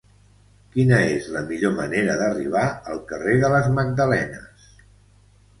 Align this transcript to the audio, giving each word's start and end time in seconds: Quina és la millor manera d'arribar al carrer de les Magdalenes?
Quina 0.75 1.01
és 1.17 1.27
la 1.35 1.43
millor 1.51 1.75
manera 1.81 2.15
d'arribar 2.21 2.65
al 2.95 3.05
carrer 3.13 3.37
de 3.45 3.53
les 3.57 3.71
Magdalenes? 3.79 4.69